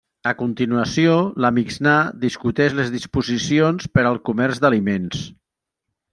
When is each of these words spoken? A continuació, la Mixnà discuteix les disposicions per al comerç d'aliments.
A 0.29 0.31
continuació, 0.37 1.11
la 1.45 1.51
Mixnà 1.57 1.93
discuteix 2.23 2.77
les 2.81 2.91
disposicions 2.95 3.93
per 3.99 4.07
al 4.13 4.19
comerç 4.31 4.65
d'aliments. 4.65 5.23